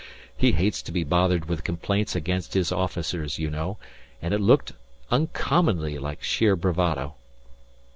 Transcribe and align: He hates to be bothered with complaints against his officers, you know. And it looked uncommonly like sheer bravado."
He 0.35 0.53
hates 0.53 0.81
to 0.81 0.91
be 0.91 1.03
bothered 1.03 1.45
with 1.45 1.63
complaints 1.63 2.15
against 2.15 2.55
his 2.55 2.71
officers, 2.71 3.37
you 3.37 3.51
know. 3.51 3.77
And 4.19 4.33
it 4.33 4.39
looked 4.41 4.73
uncommonly 5.11 5.99
like 5.99 6.23
sheer 6.23 6.55
bravado." 6.55 7.13